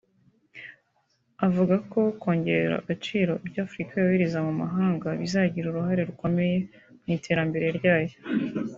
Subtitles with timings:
[1.45, 6.55] avuga ko kongerera agaciro ibyo Afurika yohereza mu mahanga bizagira uruhare rukomeye
[7.03, 8.17] mu iterambere ryayo